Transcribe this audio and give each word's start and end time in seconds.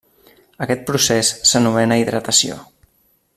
Aquest 0.65 0.81
procés 0.87 1.29
s'anomena 1.51 1.99
hidratació. 2.05 2.59